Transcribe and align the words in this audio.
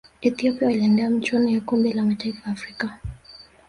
ethiopia 0.21 0.67
waliandaa 0.67 1.09
michuano 1.09 1.49
ya 1.49 1.61
kombe 1.61 1.93
la 1.93 2.01
mataifa 2.05 2.45
afrika 2.45 2.99